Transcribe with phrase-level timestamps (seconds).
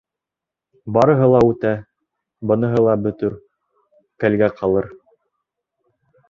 [0.95, 1.73] Барыһы ла үтә,
[2.53, 3.37] быныһы ла бөтөр,
[4.25, 4.91] кәлгә ҡалыр.